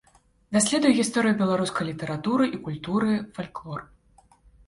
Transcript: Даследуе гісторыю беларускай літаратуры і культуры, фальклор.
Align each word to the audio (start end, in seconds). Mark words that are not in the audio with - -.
Даследуе 0.55 0.93
гісторыю 0.99 1.33
беларускай 1.41 1.85
літаратуры 1.91 2.47
і 2.59 2.61
культуры, 2.69 3.11
фальклор. 3.35 3.87